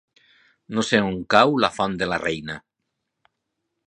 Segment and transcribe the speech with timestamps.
[0.77, 2.57] No sé on cau la Font de la Reina.